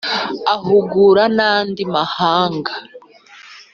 ahungura 0.53 1.23
n'andi 1.37 1.83
mahanga 1.93 2.73